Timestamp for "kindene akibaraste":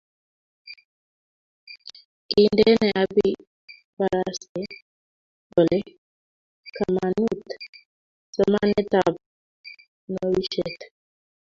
2.29-4.61